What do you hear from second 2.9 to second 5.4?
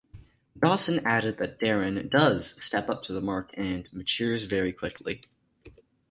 to the mark" and "matures very quickly".